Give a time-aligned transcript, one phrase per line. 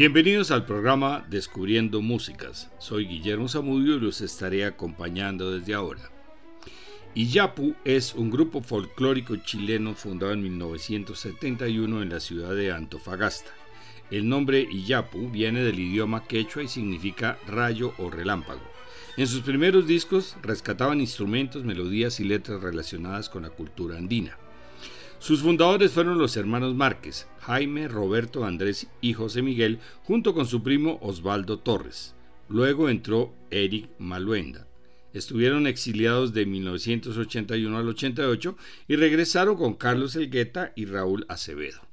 [0.00, 2.70] Bienvenidos al programa Descubriendo Músicas.
[2.78, 6.00] Soy Guillermo Zamudio y los estaré acompañando desde ahora.
[7.14, 13.50] Iyapu es un grupo folclórico chileno fundado en 1971 en la ciudad de Antofagasta.
[14.10, 18.62] El nombre Iyapu viene del idioma quechua y significa rayo o relámpago.
[19.18, 24.38] En sus primeros discos rescataban instrumentos, melodías y letras relacionadas con la cultura andina.
[25.20, 30.62] Sus fundadores fueron los hermanos Márquez, Jaime, Roberto, Andrés y José Miguel, junto con su
[30.62, 32.14] primo Osvaldo Torres.
[32.48, 34.66] Luego entró Eric Maluenda.
[35.12, 38.56] Estuvieron exiliados de 1981 al 88
[38.88, 41.89] y regresaron con Carlos Elgueta y Raúl Acevedo.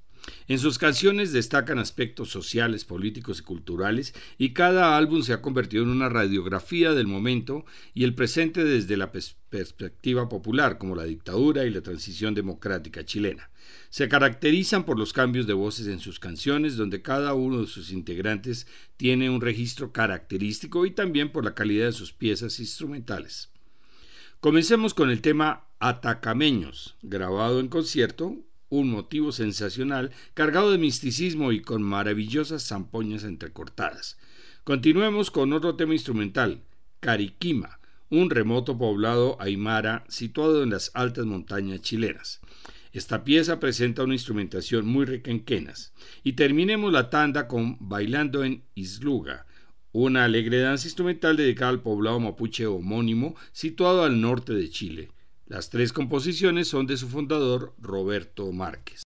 [0.47, 5.83] En sus canciones destacan aspectos sociales, políticos y culturales, y cada álbum se ha convertido
[5.83, 11.65] en una radiografía del momento y el presente desde la perspectiva popular, como la dictadura
[11.65, 13.49] y la transición democrática chilena.
[13.89, 17.91] Se caracterizan por los cambios de voces en sus canciones, donde cada uno de sus
[17.91, 23.49] integrantes tiene un registro característico y también por la calidad de sus piezas instrumentales.
[24.39, 28.37] Comencemos con el tema Atacameños, grabado en concierto
[28.69, 34.17] un motivo sensacional cargado de misticismo y con maravillosas zampoñas entrecortadas.
[34.63, 36.61] Continuemos con otro tema instrumental,
[36.99, 42.41] Cariquima, un remoto poblado aymara situado en las altas montañas chilenas.
[42.93, 45.93] Esta pieza presenta una instrumentación muy rica en quenas.
[46.23, 49.45] Y terminemos la tanda con Bailando en Isluga,
[49.91, 55.11] una alegre danza instrumental dedicada al poblado mapuche homónimo situado al norte de Chile.
[55.47, 59.03] Las tres composiciones son de su fundador, Roberto Márquez.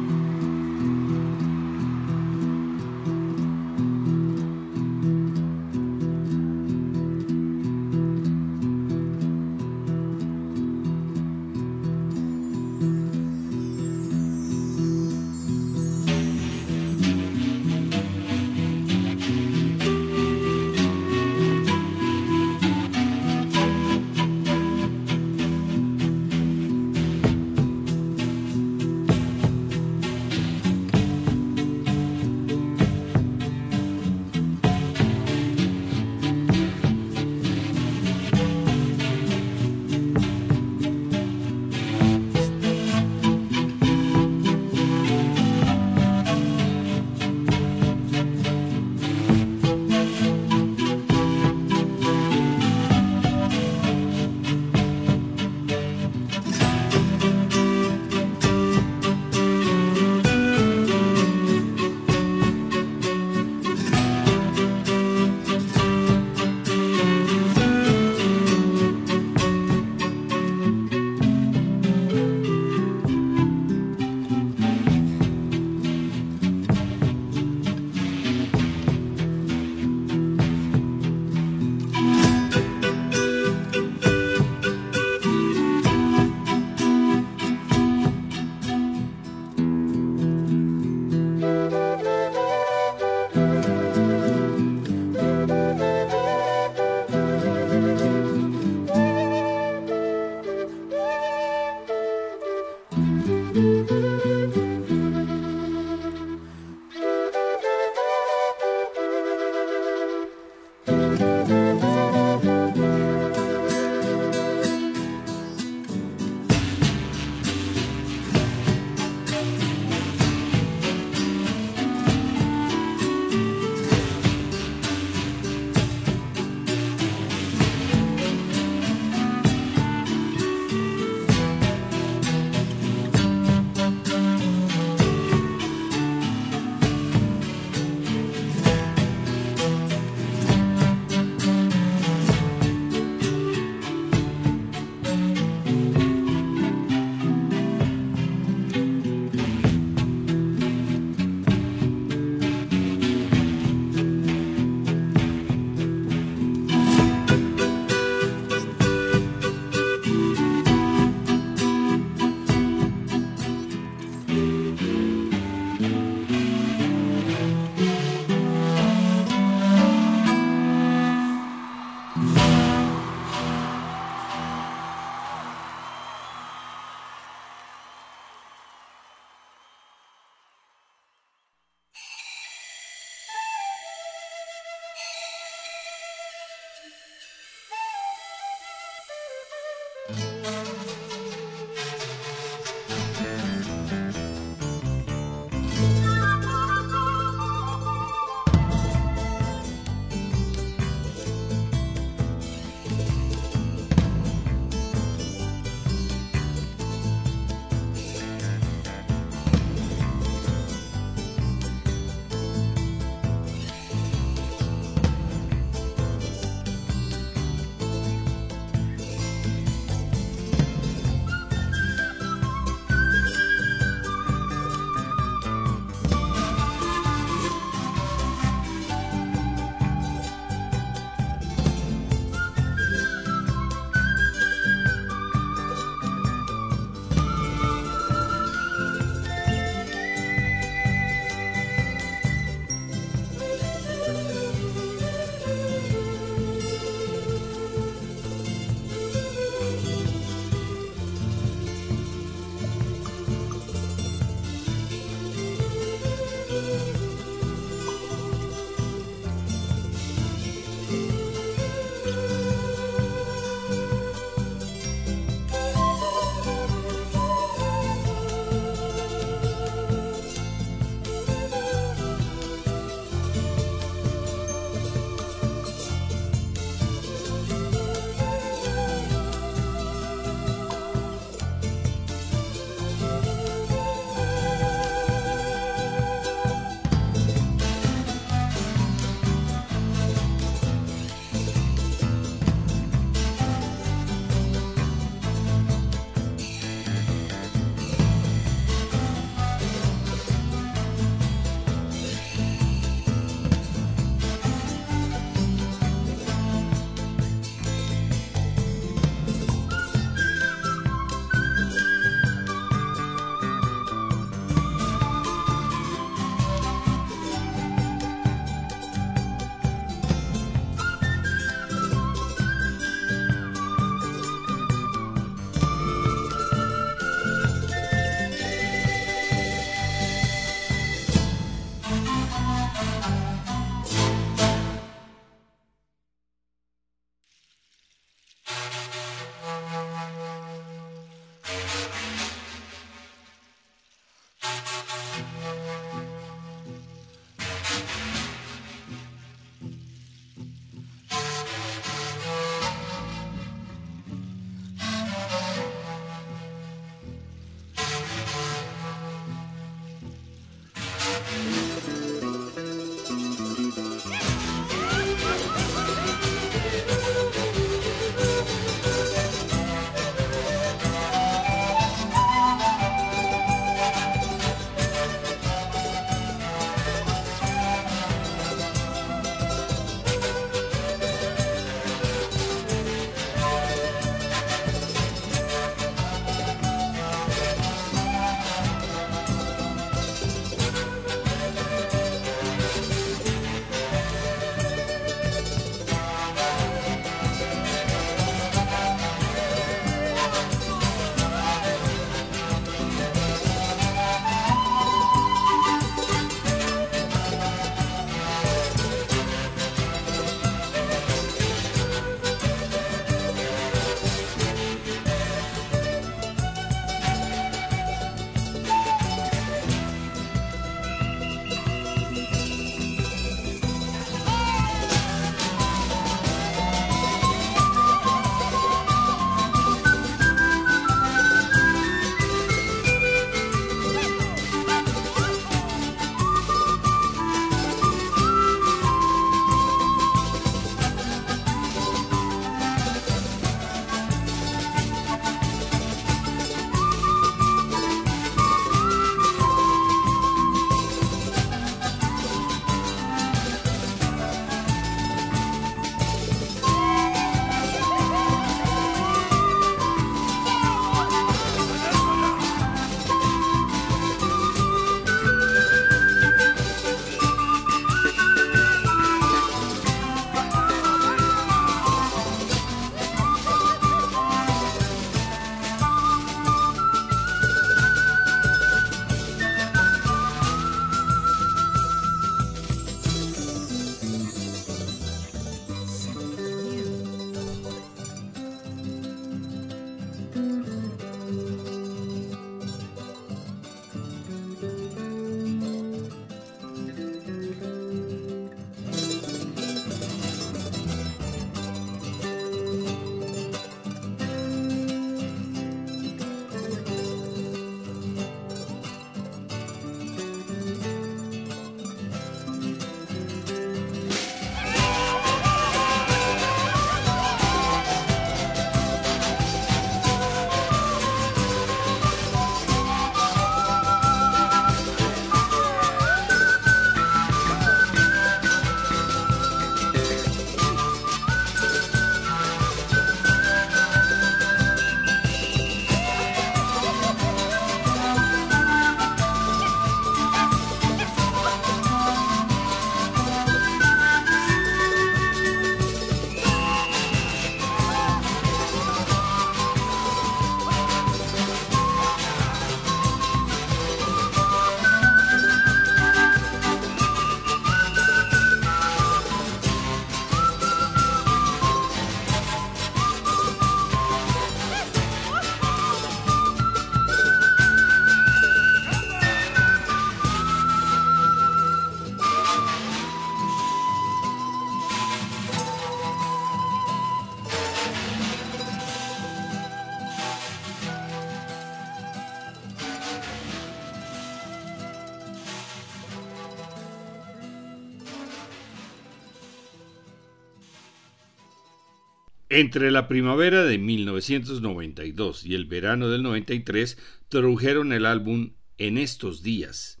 [592.52, 599.44] Entre la primavera de 1992 y el verano del 93 produjeron el álbum En estos
[599.44, 600.00] días.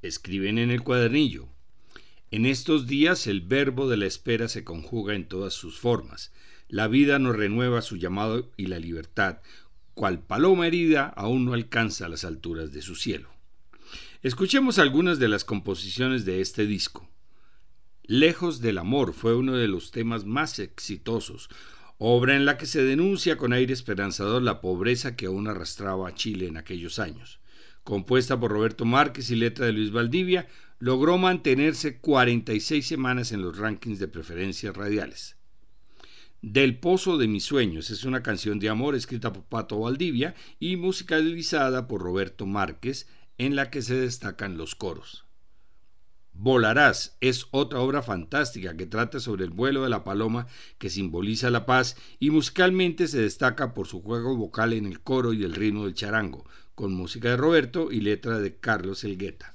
[0.00, 1.50] Escriben en el cuadernillo.
[2.30, 6.32] En estos días el verbo de la espera se conjuga en todas sus formas.
[6.66, 9.40] La vida nos renueva su llamado y la libertad,
[9.92, 13.28] cual paloma herida aún no alcanza las alturas de su cielo.
[14.22, 17.06] Escuchemos algunas de las composiciones de este disco.
[18.04, 21.50] Lejos del amor fue uno de los temas más exitosos,
[22.04, 26.14] obra en la que se denuncia con aire esperanzador la pobreza que aún arrastraba a
[26.14, 27.38] Chile en aquellos años.
[27.84, 30.48] Compuesta por Roberto Márquez y letra de Luis Valdivia,
[30.80, 35.36] logró mantenerse 46 semanas en los rankings de preferencias radiales.
[36.40, 40.74] Del Pozo de mis sueños es una canción de amor escrita por Pato Valdivia y
[40.74, 43.06] musicalizada por Roberto Márquez,
[43.38, 45.24] en la que se destacan los coros.
[46.34, 50.46] Volarás es otra obra fantástica que trata sobre el vuelo de la paloma
[50.78, 55.32] que simboliza la paz y musicalmente se destaca por su juego vocal en el coro
[55.32, 59.54] y el ritmo del charango, con música de Roberto y letra de Carlos Elgueta.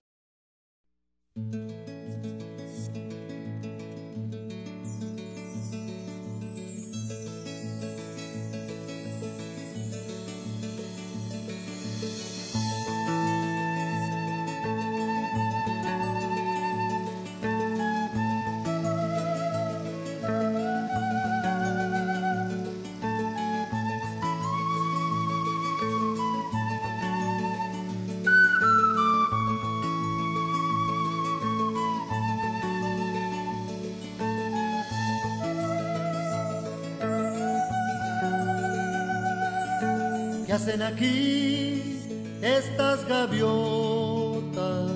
[40.67, 42.01] Hacen aquí
[42.41, 44.91] estas gaviotas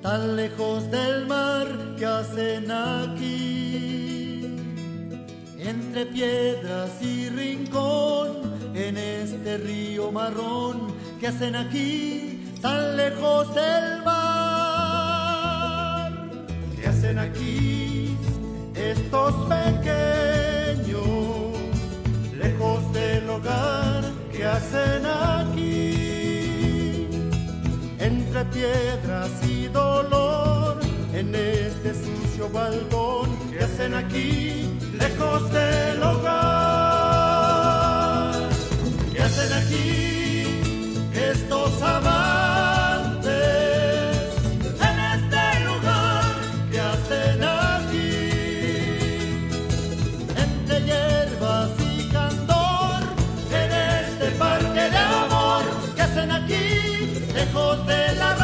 [0.00, 1.66] tan lejos del mar
[1.98, 4.54] que hacen aquí
[5.58, 15.32] entre piedras y rincón en este río marrón que hacen aquí tan lejos del mar
[16.80, 18.16] que hacen aquí
[18.76, 20.01] estos pequeños
[28.62, 30.78] piedras y dolor
[31.12, 37.12] en este sucio balcón que hacen aquí lejos del hogar.
[39.12, 40.46] Que hacen aquí
[41.12, 43.32] estos amantes
[44.88, 46.32] en este lugar
[46.70, 48.14] que hacen aquí
[50.44, 53.02] entre hierbas y candor
[53.60, 55.64] en este parque de amor
[55.96, 56.66] que hacen aquí
[57.34, 58.41] lejos de la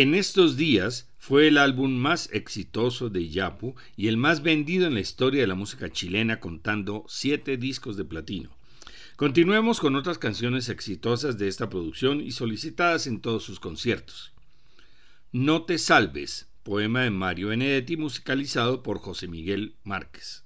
[0.00, 4.94] En estos días fue el álbum más exitoso de Yapu y el más vendido en
[4.94, 8.56] la historia de la música chilena contando siete discos de platino.
[9.16, 14.32] Continuemos con otras canciones exitosas de esta producción y solicitadas en todos sus conciertos.
[15.32, 20.44] No te salves, poema de Mario Benedetti musicalizado por José Miguel Márquez.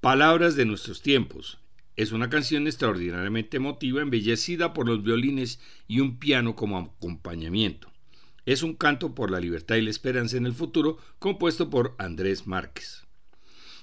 [0.00, 1.58] Palabras de nuestros tiempos.
[1.94, 7.93] Es una canción extraordinariamente emotiva, embellecida por los violines y un piano como acompañamiento.
[8.46, 12.46] Es un canto por la libertad y la esperanza en el futuro, compuesto por Andrés
[12.46, 13.06] Márquez.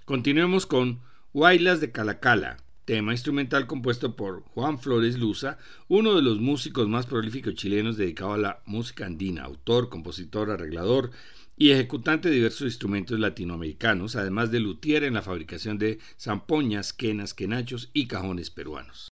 [0.06, 1.02] Continuemos con
[1.34, 7.08] Huaylas de Calacala, tema instrumental compuesto por Juan Flores Luza, uno de los músicos más
[7.08, 11.12] prolíficos chilenos dedicado a la música andina, autor, compositor, arreglador
[11.58, 17.34] y ejecutante de diversos instrumentos latinoamericanos, además de luthier en la fabricación de zampoñas, quenas,
[17.34, 19.11] quenachos y cajones peruanos.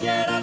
[0.00, 0.39] quiera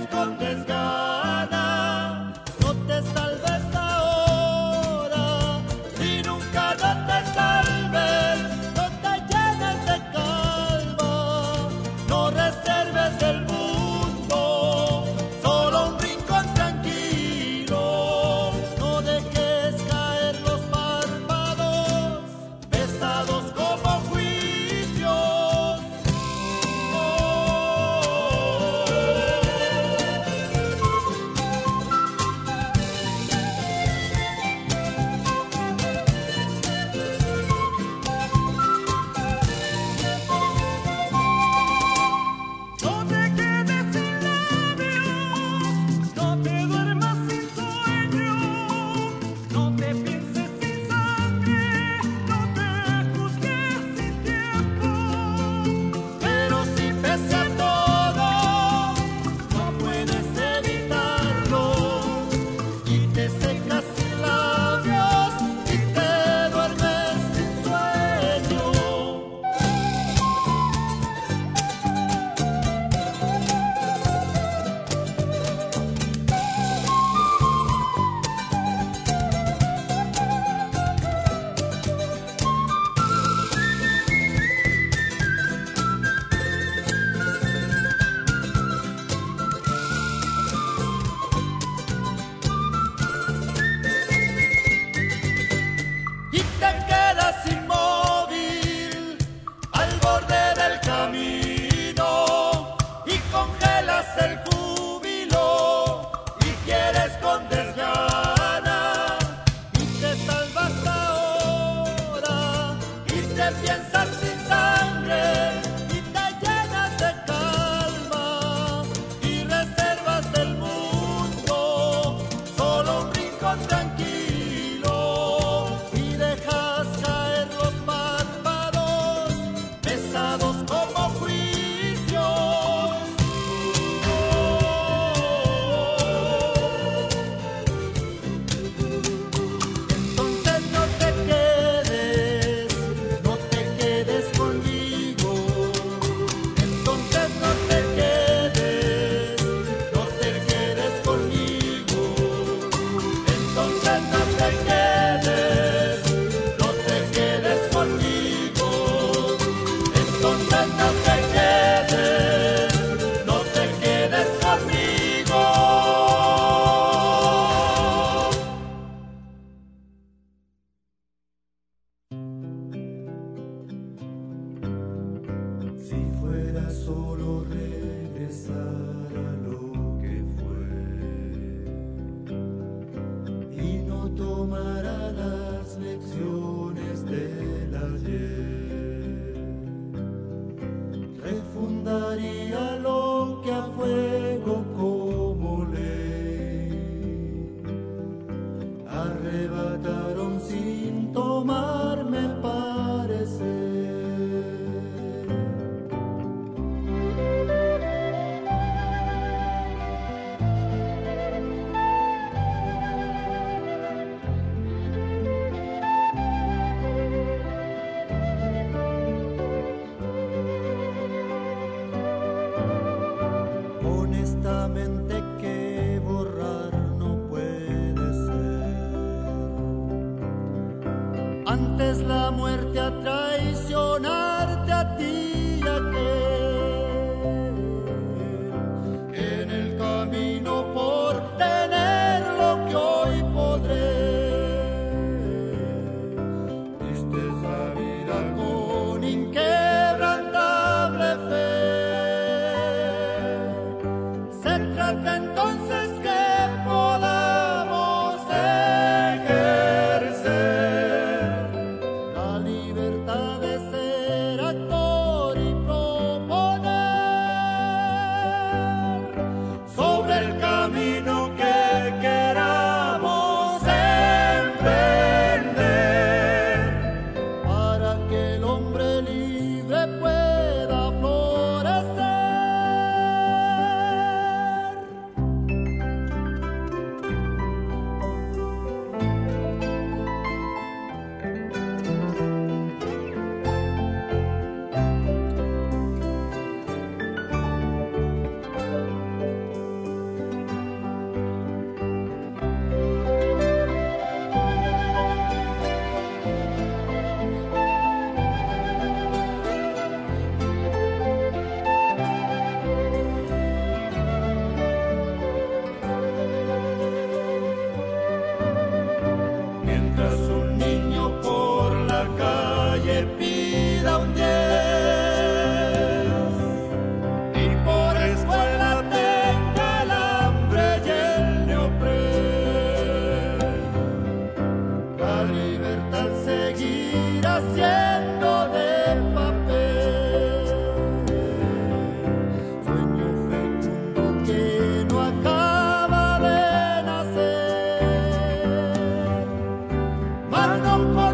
[350.78, 351.07] Mano con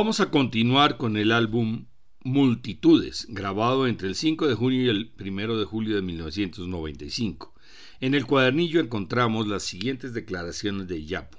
[0.00, 1.86] Vamos a continuar con el álbum
[2.22, 7.52] Multitudes, grabado entre el 5 de junio y el 1 de julio de 1995.
[7.98, 11.38] En el cuadernillo encontramos las siguientes declaraciones de Yapo.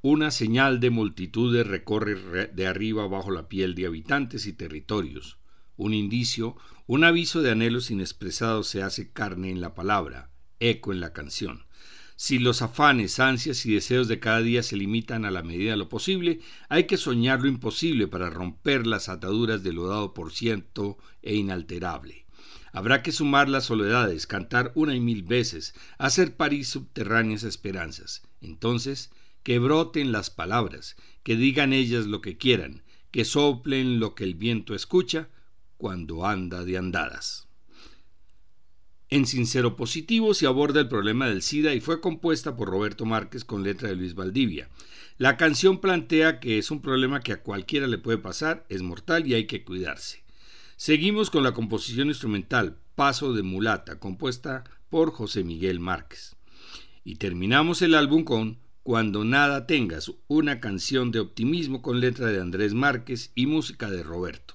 [0.00, 5.36] Una señal de multitudes recorre de arriba abajo la piel de habitantes y territorios.
[5.76, 10.30] Un indicio, un aviso de anhelos inexpresados se hace carne en la palabra,
[10.60, 11.66] eco en la canción.
[12.16, 15.76] Si los afanes, ansias y deseos de cada día se limitan a la medida de
[15.76, 20.32] lo posible, hay que soñar lo imposible para romper las ataduras de lo dado por
[20.32, 22.24] cierto e inalterable.
[22.72, 28.22] Habrá que sumar las soledades, cantar una y mil veces, hacer París subterráneas esperanzas.
[28.40, 29.10] Entonces,
[29.42, 34.34] que broten las palabras, que digan ellas lo que quieran, que soplen lo que el
[34.34, 35.28] viento escucha
[35.76, 37.43] cuando anda de andadas.
[39.10, 43.44] En Sincero Positivo se aborda el problema del SIDA y fue compuesta por Roberto Márquez
[43.44, 44.68] con letra de Luis Valdivia.
[45.18, 49.26] La canción plantea que es un problema que a cualquiera le puede pasar, es mortal
[49.26, 50.24] y hay que cuidarse.
[50.76, 56.36] Seguimos con la composición instrumental Paso de Mulata, compuesta por José Miguel Márquez.
[57.04, 62.40] Y terminamos el álbum con Cuando nada tengas, una canción de optimismo con letra de
[62.40, 64.53] Andrés Márquez y música de Roberto.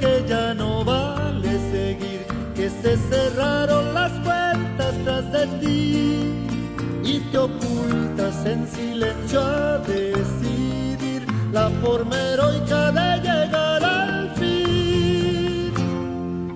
[0.00, 6.46] Que ya no vale seguir, que se cerraron las puertas tras de ti
[7.04, 15.72] y te ocultas en silencio a decidir la forma heroica de llegar al fin.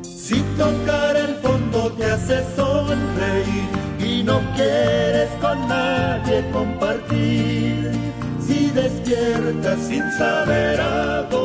[0.02, 3.68] Si tocar el fondo te hace sonreír
[3.98, 7.92] y no quieres con nadie compartir,
[8.40, 11.39] si despiertas sin saber a dónde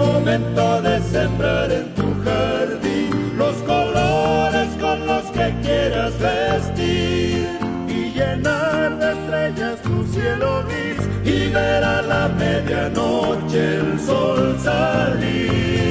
[0.00, 7.46] momento de sembrar en tu jardín los colores con los que quieras vestir
[7.88, 15.89] y llenar de estrellas tu cielo gris y ver a la medianoche el sol salir.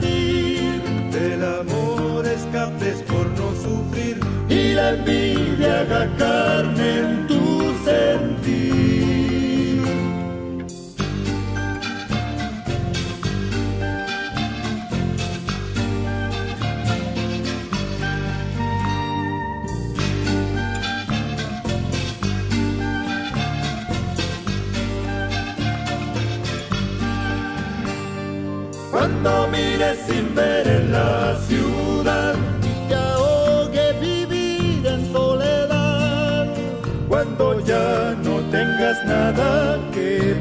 [0.00, 4.18] Del amor escapes por no sufrir
[4.48, 7.23] y la envidia haga carne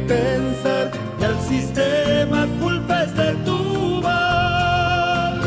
[0.07, 5.41] pensar y al sistema culpes de tu mal.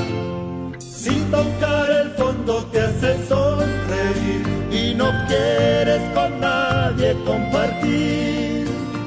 [0.79, 8.67] Si tocar el fondo te hace sonreír y no quieres con nadie compartir.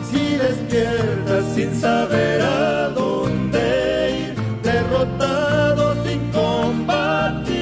[0.09, 3.59] Si despiertas sin saber a dónde
[4.27, 7.59] ir, derrotado sin combatir.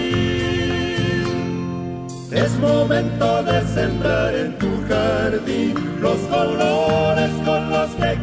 [2.32, 7.37] Es momento de sembrar en tu jardín los colores que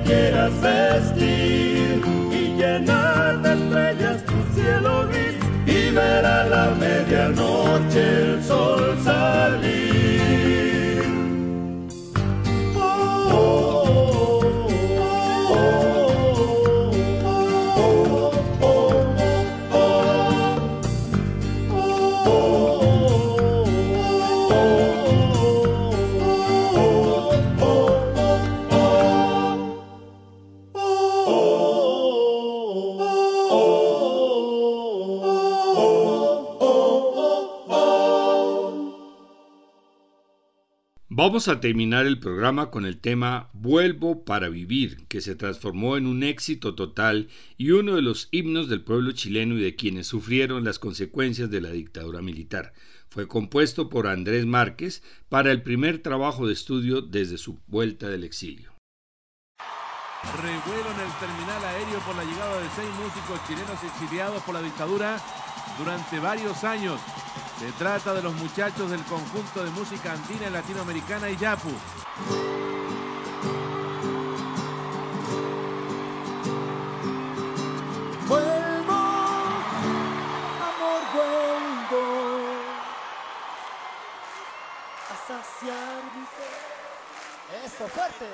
[0.05, 5.37] quieras vestir y llenar de estrellas tu cielo gris
[5.67, 9.84] y ver a la medianoche el sol salir.
[41.17, 46.09] Vamos a terminar el programa con el tema Vuelvo para vivir, que se transformó en
[46.09, 50.65] un éxito total y uno de los himnos del pueblo chileno y de quienes sufrieron
[50.65, 52.73] las consecuencias de la dictadura militar.
[53.11, 58.25] Fue compuesto por Andrés Márquez para el primer trabajo de estudio desde su vuelta del
[58.25, 58.73] exilio.
[60.43, 64.63] Revuelo en el terminal aéreo por la llegada de seis músicos chilenos exiliados por la
[64.63, 65.21] dictadura
[65.79, 67.01] durante varios años.
[67.59, 71.71] Se trata de los muchachos del conjunto de música andina y latinoamericana y Yapu.
[78.27, 78.93] Vuelvo,
[80.69, 82.03] amor, vuelvo
[85.11, 86.75] a saciar mi sed.
[87.65, 88.27] Eso, fuerte.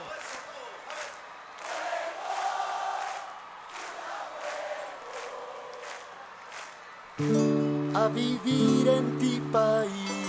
[8.00, 10.19] A vivir en ti país.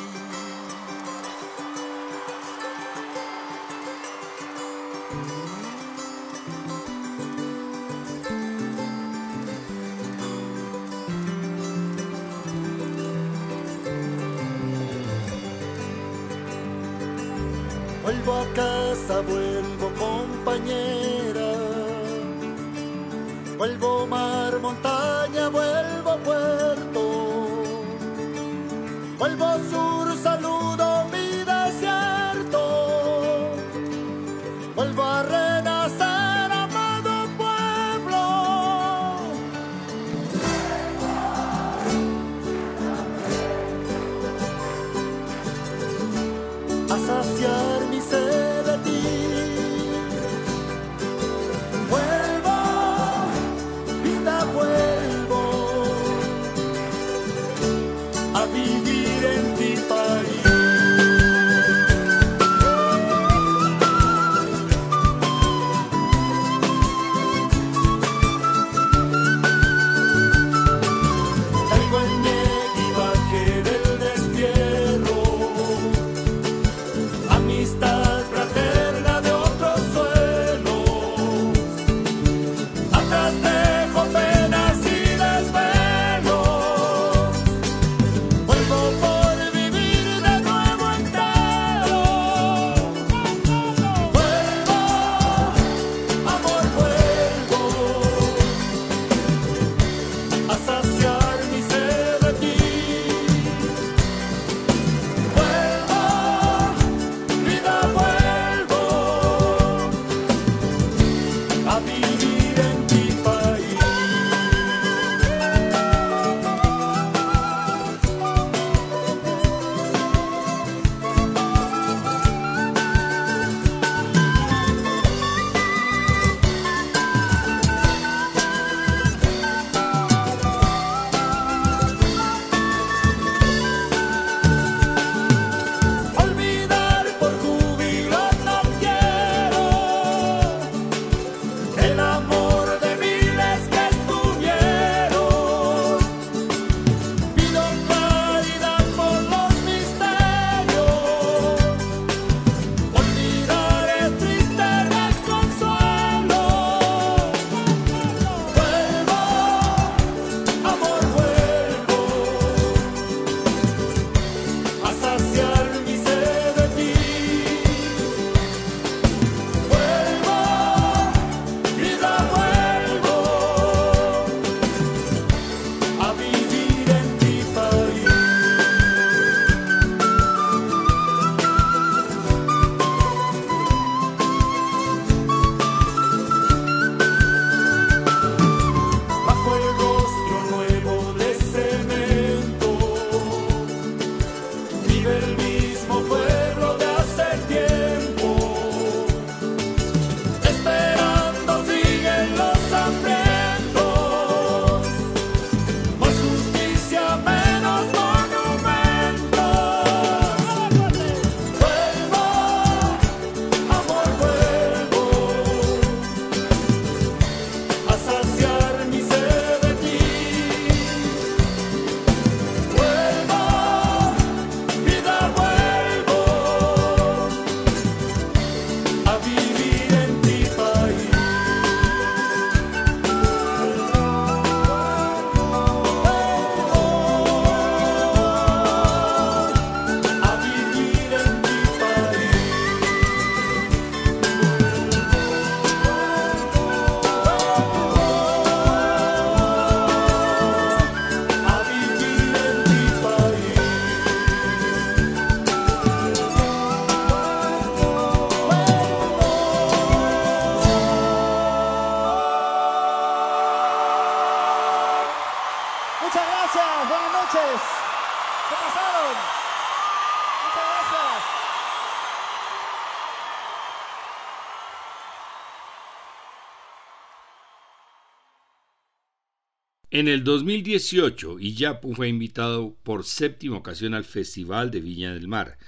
[280.01, 285.59] En el 2018, Iyapu fue invitado por séptima ocasión al Festival de Viña del Mar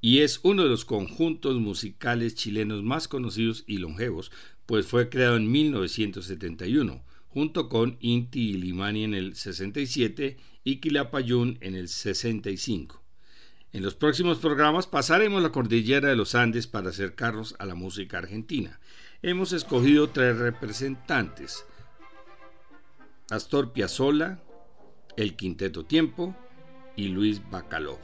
[0.00, 4.30] y es uno de los conjuntos musicales chilenos más conocidos y longevos,
[4.64, 11.74] pues fue creado en 1971, junto con Inti Limani en el 67 y Quilapayún en
[11.74, 13.02] el 65.
[13.72, 18.18] En los próximos programas pasaremos la cordillera de los Andes para acercarnos a la música
[18.18, 18.78] argentina.
[19.20, 21.64] Hemos escogido tres representantes,
[23.30, 24.40] Astor Piazzolla,
[25.16, 26.34] el Quinteto Tiempo
[26.96, 27.98] y Luis Bacalov.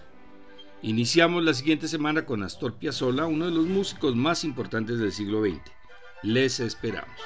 [0.83, 5.43] Iniciamos la siguiente semana con Astor Piazzolla, uno de los músicos más importantes del siglo
[5.43, 5.61] XX.
[6.23, 7.21] Les esperamos.